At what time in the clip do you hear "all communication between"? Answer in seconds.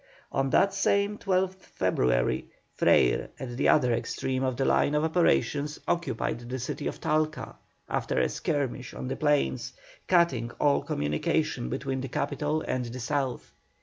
10.59-12.01